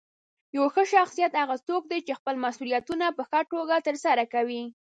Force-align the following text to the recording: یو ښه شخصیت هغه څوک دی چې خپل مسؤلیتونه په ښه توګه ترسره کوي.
یو 0.55 0.65
ښه 0.73 0.83
شخصیت 0.93 1.33
هغه 1.41 1.55
څوک 1.67 1.83
دی 1.91 1.99
چې 2.07 2.17
خپل 2.19 2.35
مسؤلیتونه 2.45 3.05
په 3.17 3.23
ښه 3.29 3.39
توګه 3.51 3.75
ترسره 3.87 4.23
کوي. 4.33 4.63